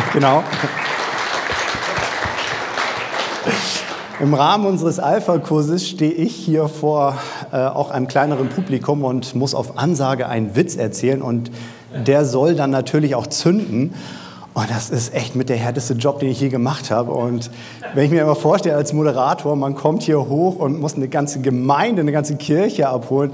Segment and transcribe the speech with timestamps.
[0.12, 0.42] genau.
[4.20, 7.16] Im Rahmen unseres Alpha-Kurses stehe ich hier vor
[7.50, 11.50] äh, auch einem kleineren Publikum und muss auf Ansage einen Witz erzählen und
[12.06, 13.94] der soll dann natürlich auch zünden.
[14.54, 17.12] Und das ist echt mit der härteste Job, den ich je gemacht habe.
[17.12, 17.50] Und
[17.94, 21.40] wenn ich mir immer vorstelle als Moderator, man kommt hier hoch und muss eine ganze
[21.40, 23.32] Gemeinde, eine ganze Kirche abholen.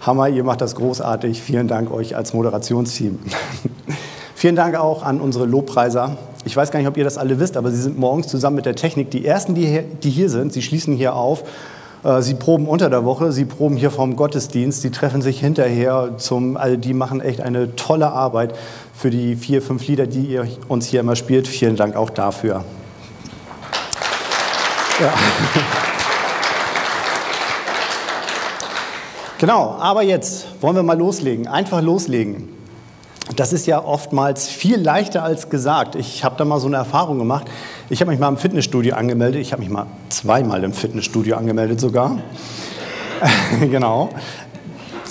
[0.00, 1.42] Hammer, ihr macht das großartig.
[1.42, 3.18] Vielen Dank euch als Moderationsteam.
[4.40, 6.16] Vielen Dank auch an unsere Lobpreiser.
[6.46, 8.64] Ich weiß gar nicht, ob ihr das alle wisst, aber sie sind morgens zusammen mit
[8.64, 10.54] der Technik die Ersten, die hier, die hier sind.
[10.54, 11.44] Sie schließen hier auf.
[12.04, 16.12] Äh, sie proben unter der Woche, sie proben hier vom Gottesdienst, sie treffen sich hinterher
[16.16, 18.54] zum, also die machen echt eine tolle Arbeit
[18.94, 21.46] für die vier, fünf Lieder, die ihr uns hier immer spielt.
[21.46, 22.64] Vielen Dank auch dafür.
[25.02, 25.12] Ja.
[29.36, 32.59] Genau, aber jetzt wollen wir mal loslegen, einfach loslegen.
[33.36, 35.94] Das ist ja oftmals viel leichter als gesagt.
[35.94, 37.46] Ich habe da mal so eine Erfahrung gemacht.
[37.88, 39.40] Ich habe mich mal im Fitnessstudio angemeldet.
[39.40, 42.18] Ich habe mich mal zweimal im Fitnessstudio angemeldet sogar.
[43.60, 44.10] genau.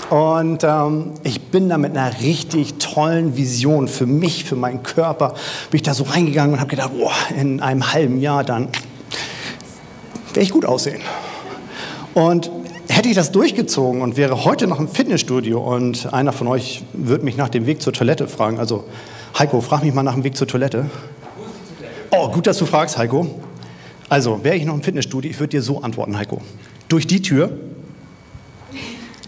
[0.10, 5.36] Und ähm, ich bin da mit einer richtig tollen Vision für mich, für meinen Körper,
[5.70, 8.70] bin ich da so reingegangen und habe gedacht, boah, in einem halben Jahr dann
[10.30, 11.02] werde ich gut aussehen.
[12.16, 12.50] Und
[13.00, 17.24] hätte ich das durchgezogen und wäre heute noch im Fitnessstudio und einer von euch würde
[17.24, 18.84] mich nach dem Weg zur Toilette fragen, also
[19.38, 20.90] Heiko, frag mich mal nach dem Weg zur Toilette.
[22.12, 23.40] Oh, gut, dass du fragst, Heiko.
[24.10, 26.42] Also, wäre ich noch im Fitnessstudio, ich würde dir so antworten, Heiko.
[26.90, 27.58] Durch die Tür,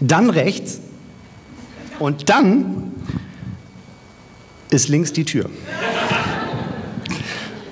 [0.02, 0.78] dann rechts
[1.98, 2.92] und dann
[4.68, 5.48] ist links die Tür.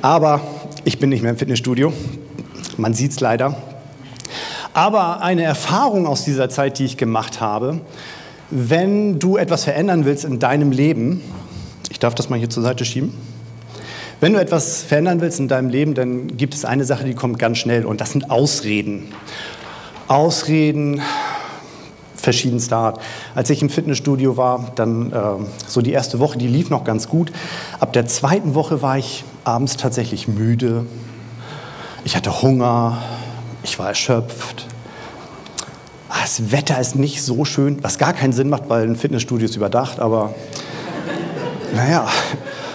[0.01, 0.41] Aber
[0.85, 1.93] ich bin nicht mehr im Fitnessstudio.
[2.79, 3.70] Man sieht es leider.
[4.73, 7.81] Aber eine Erfahrung aus dieser Zeit, die ich gemacht habe,
[8.51, 11.23] wenn du etwas verändern willst in deinem Leben,
[11.91, 13.15] ich darf das mal hier zur Seite schieben,
[14.21, 17.39] wenn du etwas verändern willst in deinem Leben, dann gibt es eine Sache, die kommt
[17.39, 19.13] ganz schnell und das sind Ausreden.
[20.09, 21.01] Ausreden
[22.17, 23.01] verschiedenster Art.
[23.35, 25.17] Als ich im Fitnessstudio war, dann äh,
[25.67, 27.33] so die erste Woche, die lief noch ganz gut.
[27.81, 30.85] Ab der zweiten Woche war ich abends tatsächlich müde.
[32.05, 32.99] Ich hatte Hunger,
[33.63, 34.67] ich war erschöpft.
[36.09, 39.47] Ah, das Wetter ist nicht so schön, was gar keinen Sinn macht, weil ein Fitnessstudio
[39.47, 40.35] ist überdacht, aber
[41.75, 42.09] naja,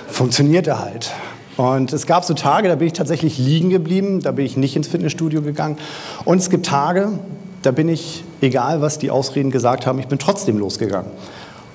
[0.07, 1.11] funktionierte halt.
[1.57, 4.75] Und es gab so Tage, da bin ich tatsächlich liegen geblieben, da bin ich nicht
[4.75, 5.77] ins Fitnessstudio gegangen.
[6.25, 7.13] Und es gibt Tage,
[7.61, 11.11] da bin ich, egal was die Ausreden gesagt haben, ich bin trotzdem losgegangen.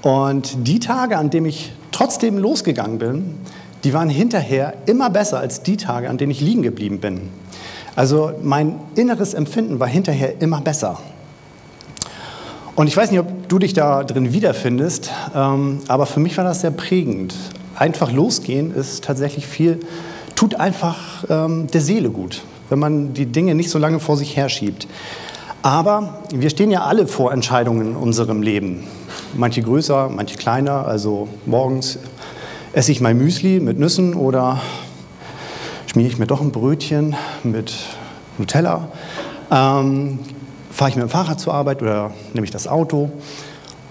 [0.02, 3.38] Und die Tage, an denen ich trotzdem losgegangen bin,
[3.84, 7.28] die waren hinterher immer besser als die Tage, an denen ich liegen geblieben bin.
[7.96, 10.98] Also mein inneres Empfinden war hinterher immer besser.
[12.76, 16.44] Und ich weiß nicht, ob du dich da drin wiederfindest, ähm, aber für mich war
[16.44, 17.34] das sehr prägend
[17.80, 19.80] einfach losgehen ist tatsächlich viel,
[20.36, 24.36] tut einfach ähm, der Seele gut, wenn man die Dinge nicht so lange vor sich
[24.36, 24.86] herschiebt.
[25.62, 28.84] Aber wir stehen ja alle vor Entscheidungen in unserem Leben.
[29.34, 30.86] Manche größer, manche kleiner.
[30.86, 31.98] Also morgens
[32.72, 34.60] esse ich mein Müsli mit Nüssen oder
[35.90, 37.74] schmiere ich mir doch ein Brötchen mit
[38.38, 38.86] Nutella.
[39.50, 40.20] Ähm,
[40.70, 43.10] Fahre ich mit dem Fahrrad zur Arbeit oder nehme ich das Auto?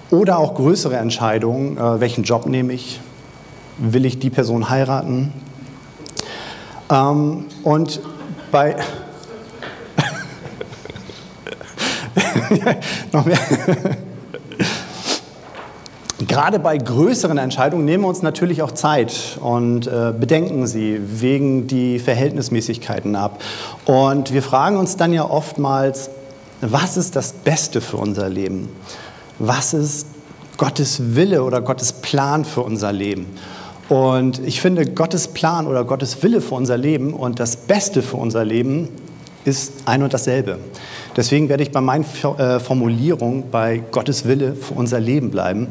[0.09, 3.01] Oder auch größere Entscheidungen, äh, welchen Job nehme ich,
[3.77, 5.33] will ich die Person heiraten?
[6.89, 7.99] Ähm, und
[8.49, 8.77] bei
[13.11, 13.39] noch mehr.
[16.27, 21.67] Gerade bei größeren Entscheidungen nehmen wir uns natürlich auch Zeit und äh, bedenken sie, wegen
[21.67, 23.41] die Verhältnismäßigkeiten ab.
[23.85, 26.09] Und wir fragen uns dann ja oftmals,
[26.59, 28.67] was ist das Beste für unser Leben?
[29.39, 30.07] Was ist
[30.57, 33.27] Gottes Wille oder Gottes Plan für unser Leben?
[33.87, 38.17] Und ich finde, Gottes Plan oder Gottes Wille für unser Leben und das Beste für
[38.17, 38.89] unser Leben
[39.49, 40.59] ist ein und dasselbe.
[41.15, 42.05] Deswegen werde ich bei meinen
[42.37, 45.67] äh, Formulierungen bei Gottes Wille für unser Leben bleiben,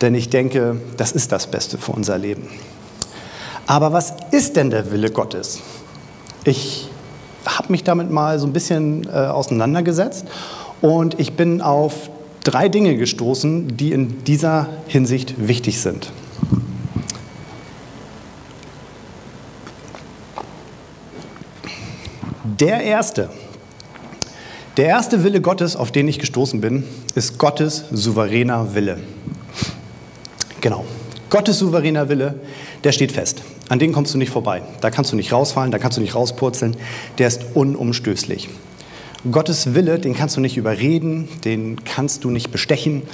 [0.00, 2.48] denn ich denke, das ist das Beste für unser Leben.
[3.66, 5.60] Aber was ist denn der Wille Gottes?
[6.44, 6.88] Ich
[7.46, 10.26] habe mich damit mal so ein bisschen äh, auseinandergesetzt
[10.80, 12.10] und ich bin auf
[12.44, 16.10] drei Dinge gestoßen, die in dieser Hinsicht wichtig sind.
[22.60, 23.30] Der erste,
[24.76, 26.84] der erste Wille Gottes, auf den ich gestoßen bin,
[27.14, 28.98] ist Gottes souveräner Wille.
[30.60, 30.84] Genau.
[31.30, 32.38] Gottes souveräner Wille,
[32.84, 33.40] der steht fest.
[33.70, 34.60] An den kommst du nicht vorbei.
[34.82, 36.76] Da kannst du nicht rausfallen, da kannst du nicht rauspurzeln.
[37.16, 38.50] Der ist unumstößlich.
[39.32, 43.04] Gottes Wille, den kannst du nicht überreden, den kannst du nicht bestechen.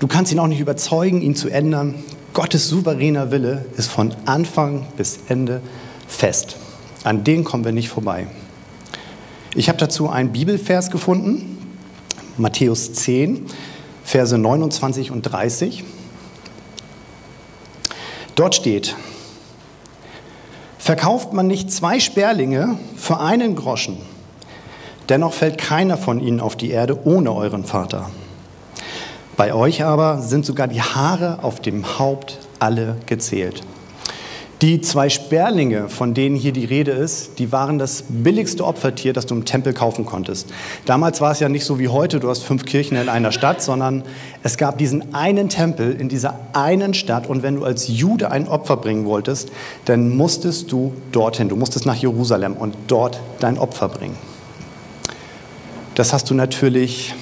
[0.00, 1.94] Du kannst ihn auch nicht überzeugen, ihn zu ändern.
[2.32, 5.60] Gottes souveräner Wille ist von Anfang bis Ende
[6.08, 6.56] fest.
[7.04, 8.26] An den kommen wir nicht vorbei.
[9.56, 11.56] Ich habe dazu einen Bibelvers gefunden,
[12.36, 13.46] Matthäus 10,
[14.04, 15.82] Verse 29 und 30.
[18.34, 18.94] Dort steht,
[20.76, 23.96] verkauft man nicht zwei Sperlinge für einen Groschen,
[25.08, 28.10] dennoch fällt keiner von ihnen auf die Erde ohne euren Vater.
[29.38, 33.62] Bei euch aber sind sogar die Haare auf dem Haupt alle gezählt.
[34.62, 39.26] Die zwei Sperlinge, von denen hier die Rede ist, die waren das billigste Opfertier, das
[39.26, 40.48] du im Tempel kaufen konntest.
[40.86, 43.60] Damals war es ja nicht so wie heute, du hast fünf Kirchen in einer Stadt,
[43.60, 44.02] sondern
[44.42, 48.48] es gab diesen einen Tempel in dieser einen Stadt und wenn du als Jude ein
[48.48, 49.52] Opfer bringen wolltest,
[49.84, 54.16] dann musstest du dorthin, du musstest nach Jerusalem und dort dein Opfer bringen.
[55.96, 57.14] Das hast du natürlich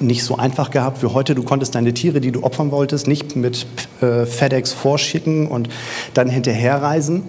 [0.00, 1.34] nicht so einfach gehabt wie heute.
[1.34, 3.66] Du konntest deine Tiere, die du opfern wolltest, nicht mit
[4.00, 5.68] äh, FedEx vorschicken und
[6.14, 7.24] dann hinterherreisen.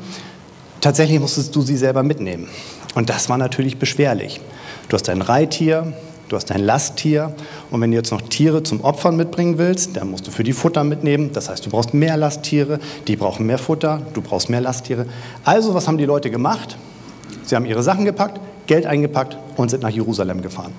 [0.82, 2.48] Tatsächlich musstest du sie selber mitnehmen.
[2.96, 4.42] Und das war natürlich beschwerlich.
[4.90, 5.94] Du hast dein Reittier,
[6.30, 7.36] du hast dein Lasttier
[7.72, 10.54] und wenn du jetzt noch Tiere zum Opfern mitbringen willst, dann musst du für die
[10.54, 11.32] Futter mitnehmen.
[11.34, 15.06] Das heißt, du brauchst mehr Lasttiere, die brauchen mehr Futter, du brauchst mehr Lasttiere.
[15.44, 16.78] Also, was haben die Leute gemacht?
[17.44, 20.74] Sie haben ihre Sachen gepackt, Geld eingepackt und sind nach Jerusalem gefahren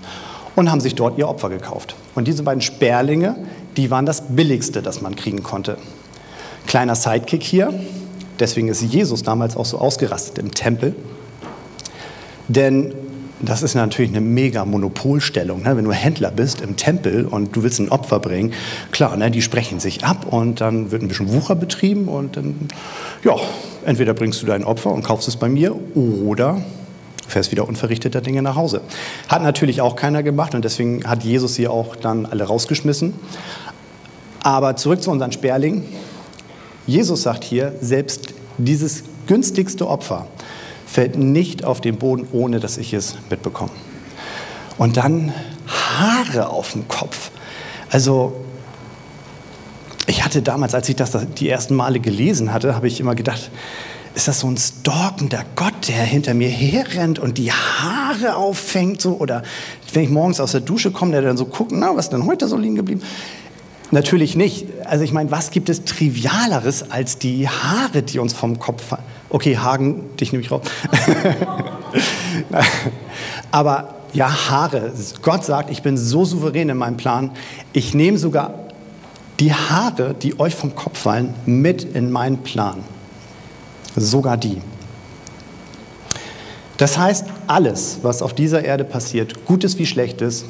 [0.58, 1.94] und haben sich dort ihr Opfer gekauft.
[2.16, 3.36] Und diese beiden Sperlinge,
[3.76, 5.78] die waren das Billigste, das man kriegen konnte.
[6.66, 7.72] Kleiner Sidekick hier,
[8.40, 10.96] deswegen ist Jesus damals auch so ausgerastet im Tempel.
[12.48, 12.92] Denn
[13.40, 15.62] das ist natürlich eine mega Monopolstellung.
[15.62, 15.76] Ne?
[15.76, 18.52] Wenn du Händler bist im Tempel und du willst ein Opfer bringen,
[18.90, 22.66] klar, ne, die sprechen sich ab und dann wird ein bisschen Wucher betrieben und dann,
[23.22, 23.36] ja,
[23.86, 26.60] entweder bringst du dein Opfer und kaufst es bei mir oder
[27.28, 28.80] fährst wieder unverrichteter Dinge nach Hause.
[29.28, 33.14] Hat natürlich auch keiner gemacht und deswegen hat Jesus sie auch dann alle rausgeschmissen.
[34.42, 35.84] Aber zurück zu unseren Sperlingen.
[36.86, 40.26] Jesus sagt hier, selbst dieses günstigste Opfer
[40.86, 43.70] fällt nicht auf den Boden, ohne dass ich es mitbekomme.
[44.78, 45.32] Und dann
[45.66, 47.30] Haare auf dem Kopf.
[47.90, 48.44] Also
[50.06, 53.50] ich hatte damals, als ich das die ersten Male gelesen hatte, habe ich immer gedacht,
[54.18, 59.00] ist das so ein stalkender Gott, der hinter mir herrennt und die Haare auffängt?
[59.00, 59.12] So?
[59.12, 59.44] Oder
[59.92, 62.26] wenn ich morgens aus der Dusche komme, der dann so guckt, na, was ist denn
[62.26, 63.00] heute so liegen geblieben?
[63.92, 64.66] Natürlich nicht.
[64.84, 69.04] Also ich meine, was gibt es Trivialeres als die Haare, die uns vom Kopf fallen?
[69.30, 70.62] Okay, Hagen, dich nehme ich raus.
[73.52, 74.92] Aber ja, Haare.
[75.22, 77.30] Gott sagt, ich bin so souverän in meinem Plan.
[77.72, 78.52] Ich nehme sogar
[79.38, 82.82] die Haare, die euch vom Kopf fallen, mit in meinen Plan
[84.00, 84.60] sogar die.
[86.78, 90.44] Das heißt, alles, was auf dieser Erde passiert, Gutes wie Schlechtes,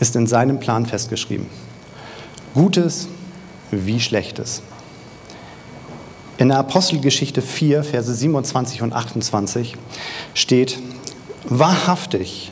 [0.00, 1.46] ist in seinem Plan festgeschrieben.
[2.54, 3.08] Gutes
[3.70, 4.62] wie Schlechtes.
[6.38, 9.76] In der Apostelgeschichte 4, Verse 27 und 28
[10.32, 10.78] steht,
[11.44, 12.50] wahrhaftig,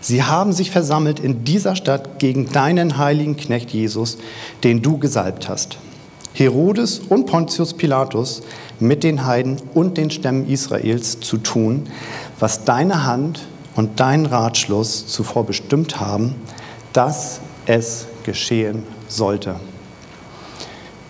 [0.00, 4.18] sie haben sich versammelt in dieser Stadt gegen deinen heiligen Knecht Jesus,
[4.64, 5.78] den du gesalbt hast.
[6.32, 8.42] Herodes und Pontius Pilatus
[8.80, 11.88] mit den Heiden und den Stämmen Israels zu tun,
[12.38, 16.34] was deine Hand und dein Ratschluss zuvor bestimmt haben,
[16.92, 19.56] dass es geschehen sollte.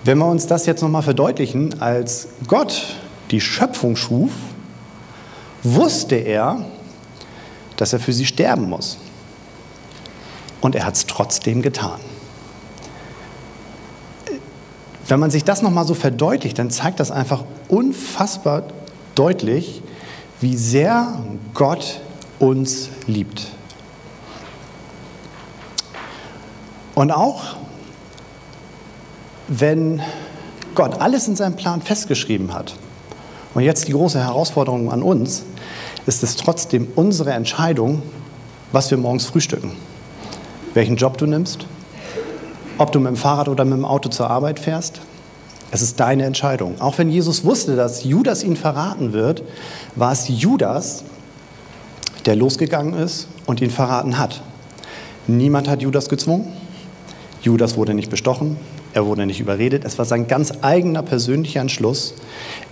[0.05, 2.97] Wenn wir uns das jetzt nochmal verdeutlichen, als Gott
[3.31, 4.31] die Schöpfung schuf,
[5.63, 6.65] wusste er,
[7.77, 8.99] dass er für sie sterben muss.
[10.61, 12.01] Und er hat es trotzdem getan.
[15.09, 18.65] Wenn man sich das nochmal so verdeutlicht, dann zeigt das einfach unfassbar
[19.15, 19.83] deutlich,
[20.41, 21.19] wie sehr
[21.55, 22.01] Gott
[22.39, 23.47] uns liebt.
[26.95, 27.57] Und auch
[29.49, 30.03] wenn
[30.75, 32.75] Gott alles in seinem Plan festgeschrieben hat,
[33.55, 35.43] und jetzt die große Herausforderung an uns,
[36.07, 38.03] ist es trotzdem unsere Entscheidung,
[38.73, 39.73] was wir morgens frühstücken.
[40.75, 41.67] Welchen Job du nimmst,
[42.79, 45.01] ob du mit dem Fahrrad oder mit dem Auto zur Arbeit fährst,
[45.71, 46.81] es ist deine Entscheidung.
[46.81, 49.43] Auch wenn Jesus wusste, dass Judas ihn verraten wird,
[49.97, 51.05] war es Judas,
[52.25, 54.41] der losgegangen ist und ihn verraten hat.
[55.27, 56.53] Niemand hat Judas gezwungen.
[57.43, 58.57] Judas wurde nicht bestochen.
[58.95, 59.85] Er wurde nicht überredet.
[59.85, 62.15] Es war sein ganz eigener persönlicher Entschluss.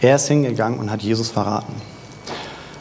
[0.01, 1.75] Er ist hingegangen und hat Jesus verraten.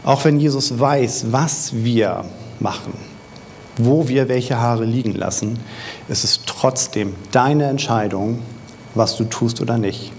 [0.05, 2.23] Auch wenn Jesus weiß, was wir
[2.59, 2.93] machen,
[3.77, 5.59] wo wir welche Haare liegen lassen,
[6.07, 8.41] ist es trotzdem deine Entscheidung,
[8.93, 10.11] was du tust oder nicht.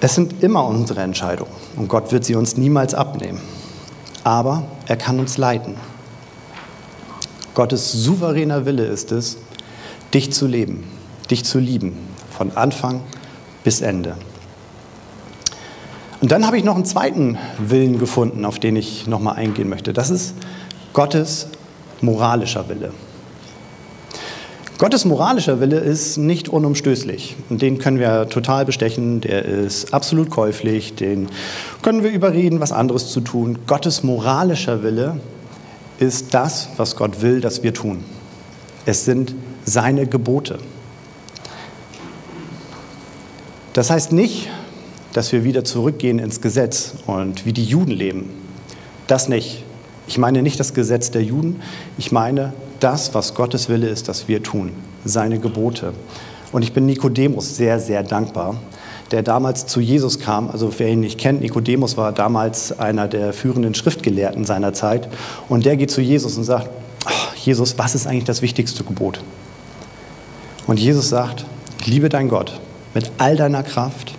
[0.00, 3.40] Es sind immer unsere Entscheidungen und Gott wird sie uns niemals abnehmen.
[4.24, 5.76] Aber er kann uns leiten.
[7.54, 9.38] Gottes souveräner Wille ist es,
[10.12, 10.84] dich zu leben,
[11.30, 11.96] dich zu lieben,
[12.36, 13.00] von Anfang
[13.64, 14.16] bis Ende.
[16.20, 19.92] Und dann habe ich noch einen zweiten Willen gefunden, auf den ich nochmal eingehen möchte.
[19.92, 20.34] Das ist
[20.92, 21.48] Gottes
[22.00, 22.92] moralischer Wille.
[24.78, 27.36] Gottes moralischer Wille ist nicht unumstößlich.
[27.48, 29.22] Den können wir total bestechen.
[29.22, 30.94] Der ist absolut käuflich.
[30.94, 31.28] Den
[31.80, 33.58] können wir überreden, was anderes zu tun.
[33.66, 35.18] Gottes moralischer Wille
[35.98, 38.04] ist das, was Gott will, dass wir tun.
[38.84, 40.58] Es sind seine Gebote.
[43.72, 44.50] Das heißt nicht,
[45.16, 48.28] dass wir wieder zurückgehen ins Gesetz und wie die Juden leben.
[49.06, 49.64] Das nicht.
[50.06, 51.62] Ich meine nicht das Gesetz der Juden,
[51.96, 54.72] ich meine das, was Gottes Wille ist, dass wir tun,
[55.06, 55.94] seine Gebote.
[56.52, 58.56] Und ich bin Nikodemus sehr, sehr dankbar,
[59.10, 60.50] der damals zu Jesus kam.
[60.50, 65.08] Also wer ihn nicht kennt, Nikodemus war damals einer der führenden Schriftgelehrten seiner Zeit.
[65.48, 66.68] Und der geht zu Jesus und sagt,
[67.06, 69.20] oh, Jesus, was ist eigentlich das wichtigste Gebot?
[70.66, 71.46] Und Jesus sagt,
[71.86, 72.60] liebe dein Gott
[72.92, 74.15] mit all deiner Kraft,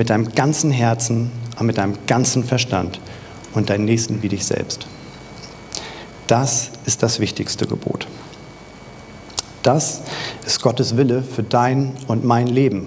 [0.00, 2.98] mit deinem ganzen Herzen und mit deinem ganzen Verstand
[3.52, 4.86] und deinen Nächsten wie dich selbst.
[6.26, 8.06] Das ist das wichtigste Gebot.
[9.62, 10.00] Das
[10.46, 12.86] ist Gottes Wille für dein und mein Leben,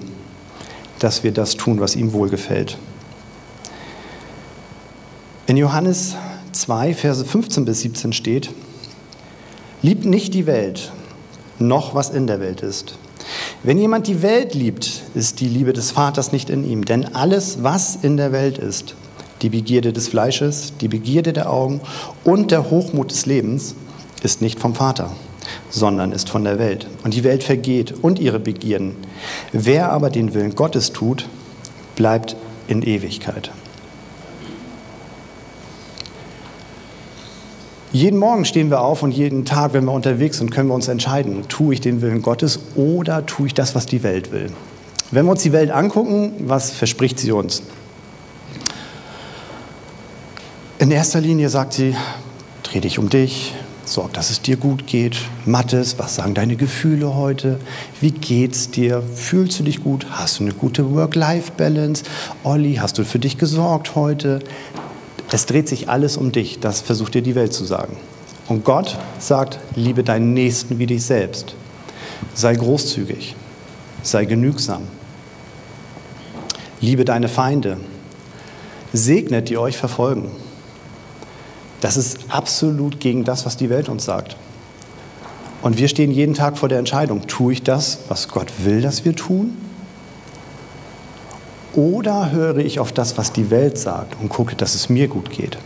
[0.97, 2.79] dass wir das tun, was ihm wohlgefällt.
[5.45, 6.15] In Johannes
[6.53, 8.49] 2, Verse 15 bis 17 steht,
[9.83, 10.91] Liebt nicht die Welt,
[11.59, 12.97] noch was in der Welt ist.
[13.63, 16.85] Wenn jemand die Welt liebt, ist die Liebe des Vaters nicht in ihm.
[16.85, 18.95] Denn alles, was in der Welt ist,
[19.41, 21.81] die Begierde des Fleisches, die Begierde der Augen
[22.23, 23.75] und der Hochmut des Lebens
[24.23, 25.11] ist nicht vom Vater,
[25.69, 26.87] sondern ist von der Welt.
[27.03, 28.95] Und die Welt vergeht und ihre Begierden.
[29.51, 31.27] Wer aber den Willen Gottes tut,
[31.95, 32.35] bleibt
[32.67, 33.51] in Ewigkeit.
[37.93, 40.87] Jeden Morgen stehen wir auf und jeden Tag, wenn wir unterwegs sind, können wir uns
[40.87, 44.47] entscheiden, tue ich den Willen Gottes oder tue ich das, was die Welt will.
[45.11, 47.61] Wenn wir uns die Welt angucken, was verspricht sie uns?
[50.79, 51.95] In erster Linie sagt sie,
[52.63, 53.53] dreh dich um dich,
[53.85, 55.17] sorg, dass es dir gut geht.
[55.45, 57.59] Mattes, was sagen deine Gefühle heute?
[58.01, 59.03] Wie geht's dir?
[59.03, 60.07] Fühlst du dich gut?
[60.09, 62.05] Hast du eine gute Work-Life-Balance?
[62.43, 64.39] Olli, hast du für dich gesorgt heute?
[65.31, 67.97] Es dreht sich alles um dich, das versucht dir die Welt zu sagen.
[68.47, 71.55] Und Gott sagt, liebe deinen Nächsten wie dich selbst.
[72.33, 73.35] Sei großzügig,
[74.01, 74.83] sei genügsam.
[76.81, 77.77] Liebe deine Feinde.
[78.91, 80.31] Segnet, die euch verfolgen.
[81.81, 84.37] Das ist absolut gegen das, was die Welt uns sagt.
[85.61, 89.05] Und wir stehen jeden Tag vor der Entscheidung, tue ich das, was Gott will, dass
[89.05, 89.57] wir tun?
[91.73, 95.31] Oder höre ich auf das, was die Welt sagt und gucke, dass es mir gut
[95.31, 95.57] geht?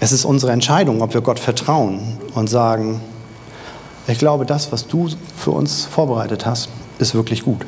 [0.00, 3.00] Es ist unsere Entscheidung, ob wir Gott vertrauen und sagen,
[4.06, 6.68] ich glaube, das, was du für uns vorbereitet hast,
[6.98, 7.66] ist wirklich gut.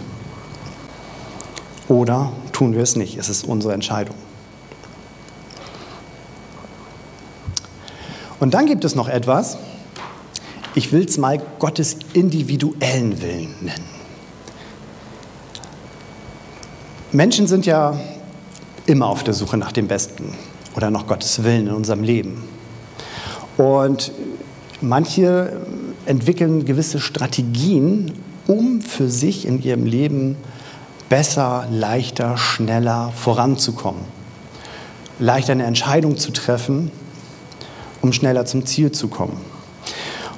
[1.88, 3.18] Oder tun wir es nicht?
[3.18, 4.14] Es ist unsere Entscheidung.
[8.40, 9.58] Und dann gibt es noch etwas,
[10.74, 13.97] ich will es mal Gottes individuellen Willen nennen.
[17.12, 17.98] Menschen sind ja
[18.86, 20.34] immer auf der Suche nach dem Besten
[20.76, 22.44] oder nach Gottes Willen in unserem Leben.
[23.56, 24.12] Und
[24.80, 25.60] manche
[26.06, 28.12] entwickeln gewisse Strategien,
[28.46, 30.36] um für sich in ihrem Leben
[31.08, 34.02] besser, leichter, schneller voranzukommen.
[35.18, 36.92] Leichter eine Entscheidung zu treffen
[38.02, 39.38] um schneller zum Ziel zu kommen.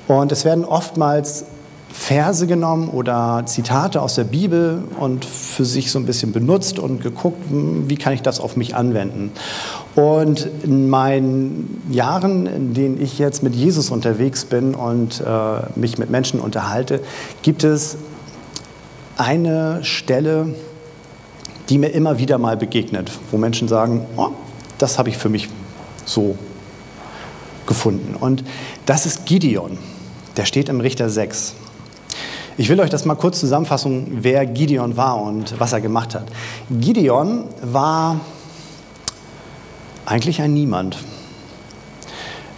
[0.09, 1.45] Und es werden oftmals
[1.93, 7.03] Verse genommen oder Zitate aus der Bibel und für sich so ein bisschen benutzt und
[7.03, 9.33] geguckt, hm, wie kann ich das auf mich anwenden.
[9.97, 15.99] Und in meinen Jahren, in denen ich jetzt mit Jesus unterwegs bin und äh, mich
[15.99, 17.01] mit Menschen unterhalte,
[17.43, 17.97] gibt es
[19.17, 20.55] eine Stelle,
[21.69, 24.31] die mir immer wieder mal begegnet, wo Menschen sagen, oh,
[24.79, 25.49] das habe ich für mich
[26.05, 26.37] so
[27.67, 28.15] gefunden.
[28.19, 28.45] Und
[28.87, 29.79] das ist Gideon.
[30.37, 31.55] Der steht im Richter 6.
[32.57, 36.27] Ich will euch das mal kurz zusammenfassen, wer Gideon war und was er gemacht hat.
[36.71, 38.21] Gideon war
[40.05, 40.99] eigentlich ein Niemand.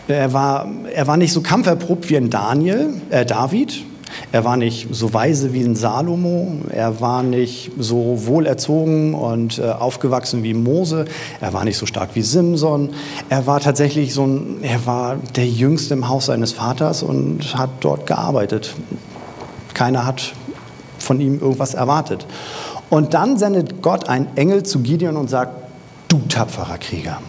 [0.09, 3.85] Er war, er war nicht so kampferprobt wie ein Daniel, äh David,
[4.31, 9.63] er war nicht so weise wie ein Salomo, er war nicht so wohlerzogen und äh,
[9.63, 11.05] aufgewachsen wie Mose,
[11.41, 12.91] er war nicht so stark wie Simson.
[13.29, 17.71] Er war tatsächlich so ein, er war der Jüngste im Haus seines Vaters und hat
[17.81, 18.75] dort gearbeitet.
[19.75, 20.35] Keiner hat
[20.99, 22.27] von ihm irgendwas erwartet.
[22.91, 25.53] Und dann sendet Gott einen Engel zu Gideon und sagt,
[26.09, 27.21] du tapferer Krieger,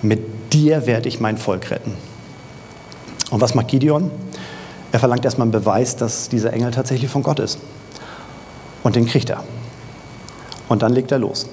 [0.00, 1.94] mit dir werde ich mein Volk retten.
[3.30, 4.10] Und was macht Gideon?
[4.92, 7.58] Er verlangt erstmal einen Beweis, dass dieser Engel tatsächlich von Gott ist.
[8.84, 9.42] Und den kriegt er.
[10.68, 11.46] Und dann legt er los.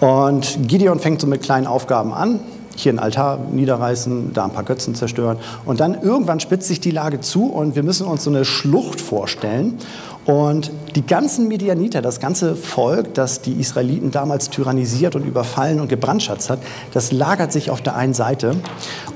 [0.00, 2.40] Und Gideon fängt so mit kleinen Aufgaben an.
[2.76, 5.38] Hier einen Altar niederreißen, da ein paar Götzen zerstören.
[5.64, 9.00] Und dann irgendwann spitzt sich die Lage zu und wir müssen uns so eine Schlucht
[9.00, 9.78] vorstellen.
[10.24, 15.88] Und die ganzen Medianiter, das ganze Volk, das die Israeliten damals tyrannisiert und überfallen und
[15.88, 16.60] gebrandschatzt hat,
[16.92, 18.56] das lagert sich auf der einen Seite.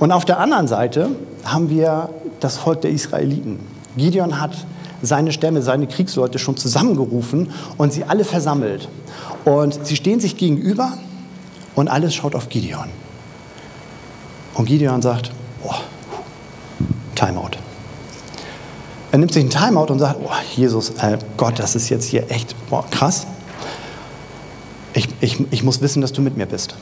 [0.01, 1.11] Und auf der anderen Seite
[1.45, 2.11] haben wir
[2.41, 3.61] das Volk der Israeliten.
[3.97, 4.67] Gideon hat
[5.03, 8.89] seine Stämme, seine Kriegsleute schon zusammengerufen und sie alle versammelt.
[9.45, 10.93] Und sie stehen sich gegenüber
[11.75, 12.89] und alles schaut auf Gideon.
[14.57, 15.31] Und Gideon sagt,
[15.63, 15.75] oh,
[17.15, 17.59] Timeout.
[19.13, 22.31] Er nimmt sich einen Timeout und sagt, oh, Jesus, äh, Gott, das ist jetzt hier
[22.31, 23.27] echt boah, krass.
[24.95, 26.75] Ich, ich, ich muss wissen, dass du mit mir bist.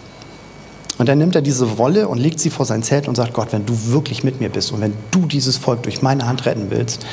[0.98, 3.48] Und dann nimmt er diese Wolle und legt sie vor sein Zelt und sagt, Gott,
[3.52, 6.70] wenn du wirklich mit mir bist und wenn du dieses Volk durch meine Hand retten
[6.70, 7.04] willst,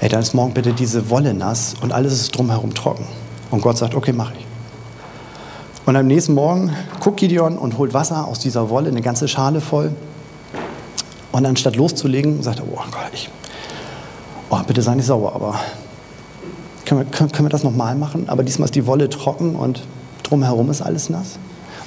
[0.00, 3.06] ey, dann ist morgen bitte diese Wolle nass und alles ist drumherum trocken.
[3.50, 4.47] Und Gott sagt, okay, mache ich.
[5.88, 9.62] Und am nächsten Morgen guckt Gideon und holt Wasser aus dieser Wolle, eine ganze Schale
[9.62, 9.92] voll.
[11.32, 13.30] Und anstatt loszulegen, sagt er, oh Gott, ich,
[14.50, 15.58] oh, bitte sei nicht sauer, aber
[16.84, 18.28] können wir, können, können wir das nochmal machen?
[18.28, 19.82] Aber diesmal ist die Wolle trocken und
[20.24, 21.38] drumherum ist alles nass.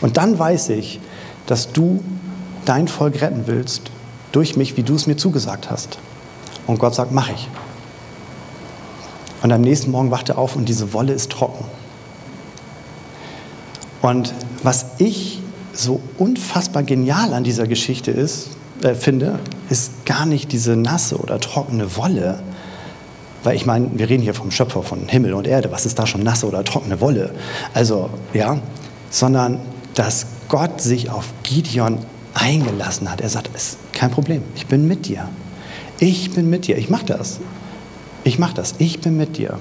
[0.01, 0.99] Und dann weiß ich,
[1.45, 2.03] dass du
[2.65, 3.91] dein Volk retten willst
[4.31, 5.99] durch mich, wie du es mir zugesagt hast.
[6.65, 7.47] Und Gott sagt, mach ich.
[9.43, 11.65] Und am nächsten Morgen wacht er auf und diese Wolle ist trocken.
[14.01, 15.39] Und was ich
[15.73, 18.49] so unfassbar genial an dieser Geschichte ist,
[18.83, 19.39] äh, finde,
[19.69, 22.41] ist gar nicht diese nasse oder trockene Wolle.
[23.43, 25.71] Weil ich meine, wir reden hier vom Schöpfer von Himmel und Erde.
[25.71, 27.31] Was ist da schon nasse oder trockene Wolle?
[27.73, 28.59] Also, ja,
[29.09, 29.59] sondern
[29.95, 31.99] dass Gott sich auf Gideon
[32.33, 33.21] eingelassen hat.
[33.21, 35.27] Er sagt, es ist kein Problem, ich bin mit dir.
[35.99, 37.39] Ich bin mit dir, ich mache das.
[38.23, 39.59] Ich mache das, ich bin mit dir.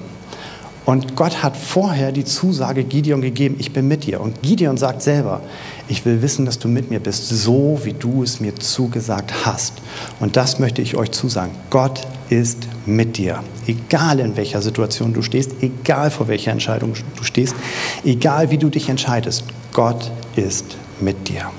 [0.85, 4.19] Und Gott hat vorher die Zusage Gideon gegeben, ich bin mit dir.
[4.19, 5.41] Und Gideon sagt selber,
[5.87, 9.73] ich will wissen, dass du mit mir bist, so wie du es mir zugesagt hast.
[10.19, 11.51] Und das möchte ich euch zusagen.
[11.69, 13.43] Gott ist mit dir.
[13.67, 17.55] Egal in welcher Situation du stehst, egal vor welcher Entscheidung du stehst,
[18.03, 21.51] egal wie du dich entscheidest, Gott ist mit dir.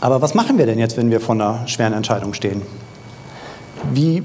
[0.00, 2.62] Aber was machen wir denn jetzt, wenn wir vor einer schweren Entscheidung stehen?
[3.92, 4.22] Wie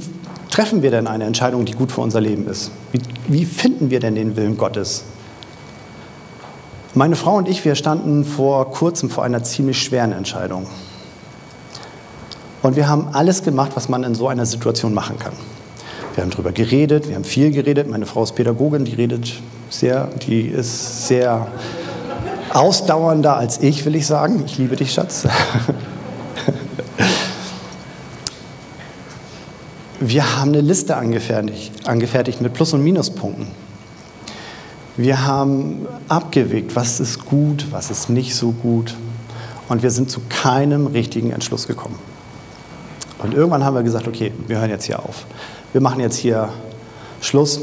[0.56, 2.72] treffen wir denn eine Entscheidung, die gut für unser Leben ist?
[2.94, 5.04] Wie, wie finden wir denn den Willen Gottes?
[6.94, 10.66] Meine Frau und ich, wir standen vor kurzem vor einer ziemlich schweren Entscheidung.
[12.62, 15.34] Und wir haben alles gemacht, was man in so einer Situation machen kann.
[16.16, 17.90] Wir haben darüber geredet, wir haben viel geredet.
[17.90, 19.34] Meine Frau ist Pädagogin, die redet
[19.70, 21.48] sehr, die ist sehr
[22.54, 24.44] ausdauernder als ich, will ich sagen.
[24.46, 25.28] Ich liebe dich, Schatz.
[30.08, 33.48] Wir haben eine Liste angefertigt, angefertigt mit Plus- und Minuspunkten.
[34.98, 38.94] Wir haben abgewegt, was ist gut, was ist nicht so gut.
[39.68, 41.98] Und wir sind zu keinem richtigen Entschluss gekommen.
[43.18, 45.26] Und irgendwann haben wir gesagt, okay, wir hören jetzt hier auf.
[45.72, 46.50] Wir machen jetzt hier
[47.20, 47.60] Schluss.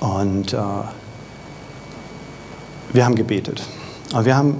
[0.00, 0.56] Und äh,
[2.94, 3.62] wir haben gebetet.
[4.14, 4.56] Und wir haben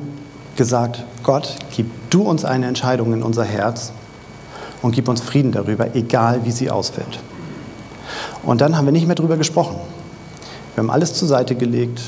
[0.57, 3.93] gesagt, Gott, gib du uns eine Entscheidung in unser Herz
[4.83, 7.19] und gib uns Frieden darüber, egal wie sie ausfällt.
[8.43, 9.77] Und dann haben wir nicht mehr darüber gesprochen.
[10.75, 12.01] Wir haben alles zur Seite gelegt,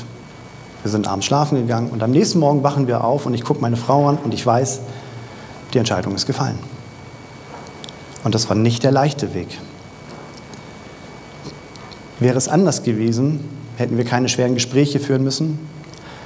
[0.83, 3.61] wir sind abends schlafen gegangen und am nächsten Morgen wachen wir auf und ich gucke
[3.61, 4.79] meine Frau an und ich weiß,
[5.73, 6.57] die Entscheidung ist gefallen.
[8.23, 9.59] Und das war nicht der leichte Weg.
[12.19, 13.43] Wäre es anders gewesen,
[13.77, 15.59] hätten wir keine schweren Gespräche führen müssen,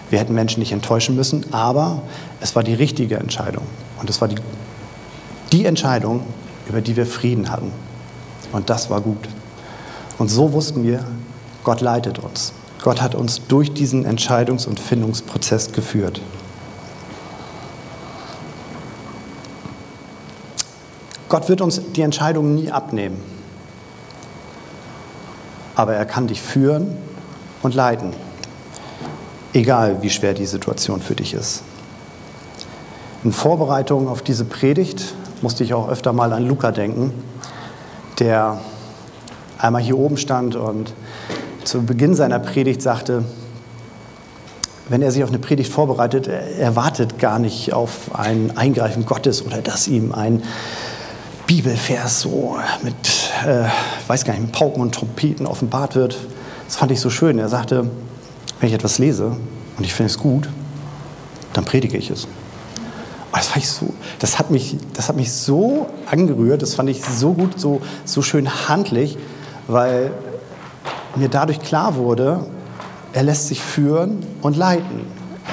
[0.10, 2.02] wir hätten Menschen nicht enttäuschen müssen, aber
[2.42, 3.64] es war die richtige Entscheidung.
[4.00, 4.36] Und es war die
[5.56, 6.22] die Entscheidung,
[6.68, 7.72] über die wir Frieden hatten.
[8.52, 9.30] Und das war gut.
[10.18, 11.06] Und so wussten wir,
[11.64, 12.52] Gott leitet uns.
[12.84, 16.20] Gott hat uns durch diesen Entscheidungs- und Findungsprozess geführt.
[21.30, 23.22] Gott wird uns die Entscheidung nie abnehmen.
[25.76, 26.98] Aber er kann dich führen
[27.62, 28.12] und leiten,
[29.54, 31.64] egal wie schwer die Situation für dich ist.
[33.24, 35.16] In Vorbereitung auf diese Predigt
[35.46, 37.14] musste ich auch öfter mal an Luca denken,
[38.18, 38.58] der
[39.60, 40.92] einmal hier oben stand und
[41.64, 43.26] zu Beginn seiner Predigt sagte,
[44.90, 49.46] wenn er sich auf eine Predigt vorbereitet, er wartet gar nicht auf ein Eingreifen Gottes
[49.46, 50.42] oder dass ihm ein
[51.46, 52.96] Bibelvers so mit,
[53.46, 53.66] äh,
[54.08, 56.18] weiß gar nicht, mit Pauken und Trompeten offenbart wird.
[56.66, 57.38] Das fand ich so schön.
[57.38, 57.88] Er sagte,
[58.60, 59.38] wenn ich etwas lese
[59.78, 60.50] und ich finde es gut,
[61.54, 62.28] dann predige ich es.
[63.38, 67.04] Das, fand ich so, das, hat mich, das hat mich so angerührt, das fand ich
[67.04, 69.18] so gut, so, so schön handlich,
[69.68, 70.12] weil
[71.16, 72.46] mir dadurch klar wurde,
[73.14, 75.02] er lässt sich führen und leiten.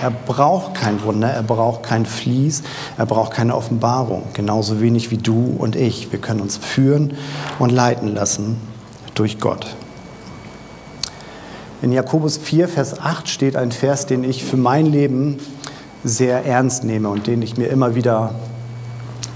[0.02, 2.62] Er braucht kein Wunder, er braucht kein Fließ,
[2.98, 4.24] er braucht keine Offenbarung.
[4.32, 6.10] Genauso wenig wie du und ich.
[6.10, 7.14] Wir können uns führen
[7.60, 8.56] und leiten lassen
[9.14, 9.76] durch Gott.
[11.82, 15.38] In Jakobus 4, Vers 8 steht ein Vers, den ich für mein Leben
[16.04, 18.34] sehr ernst nehme und den ich mir immer wieder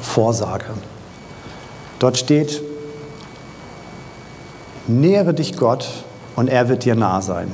[0.00, 0.66] vorsage.
[1.98, 2.60] Dort steht,
[4.86, 5.88] nähere dich Gott
[6.34, 7.50] und er wird dir nah sein.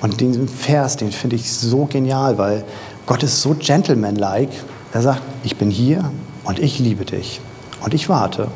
[0.00, 2.64] Und diesen Vers, den finde ich so genial, weil
[3.06, 4.52] Gott ist so gentlemanlike.
[4.92, 6.10] Er sagt, ich bin hier
[6.44, 7.40] und ich liebe dich
[7.84, 8.48] und ich warte.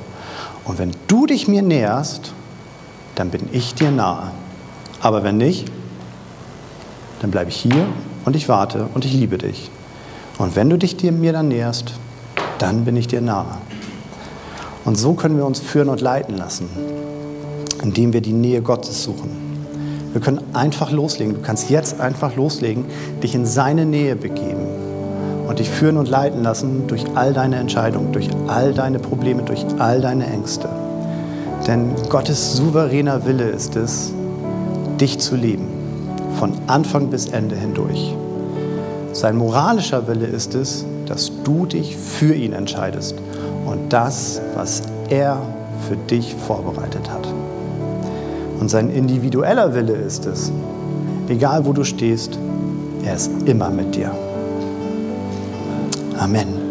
[0.65, 2.33] Und wenn du dich mir näherst,
[3.15, 4.33] dann bin ich dir nahe.
[5.01, 5.71] Aber wenn nicht,
[7.21, 7.87] dann bleibe ich hier
[8.27, 9.71] und ich warte und ich liebe dich.
[10.37, 11.95] Und wenn du dich dir mir dann näherst,
[12.59, 13.57] dann bin ich dir nahe.
[14.85, 16.69] Und so können wir uns führen und leiten lassen,
[17.83, 19.31] indem wir die Nähe Gottes suchen.
[20.13, 21.35] Wir können einfach loslegen.
[21.35, 22.85] Du kannst jetzt einfach loslegen,
[23.23, 24.67] dich in seine Nähe begeben
[25.47, 29.65] und dich führen und leiten lassen durch all deine Entscheidungen, durch all deine Probleme, durch
[29.79, 30.69] all deine Ängste.
[31.67, 34.13] Denn Gottes souveräner Wille ist es,
[35.01, 35.56] dich zu lieben,
[36.39, 38.15] von Anfang bis Ende hindurch.
[39.13, 43.15] Sein moralischer Wille ist es, dass du dich für ihn entscheidest
[43.67, 45.41] und das, was er
[45.89, 47.27] für dich vorbereitet hat.
[48.61, 50.53] Und sein individueller Wille ist es,
[51.29, 52.39] egal wo du stehst,
[53.05, 54.11] er ist immer mit dir.
[56.19, 56.66] Amen.